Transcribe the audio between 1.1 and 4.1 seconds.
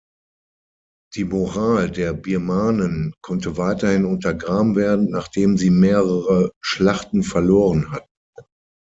Die Moral der Birmanen konnte weiterhin